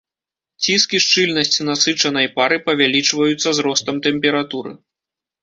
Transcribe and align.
Ціск 0.63 0.95
і 0.99 1.01
шчыльнасць 1.05 1.61
насычанай 1.69 2.27
пары 2.39 2.57
павялічваюцца 2.71 3.49
з 3.59 3.67
ростам 3.69 3.95
тэмпературы. 4.09 4.73